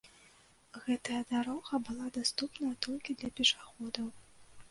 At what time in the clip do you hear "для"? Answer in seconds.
3.19-3.29